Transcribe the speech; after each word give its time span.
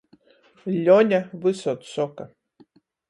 Ļone 0.87 1.19
vysod 1.45 1.87
soka. 1.93 2.27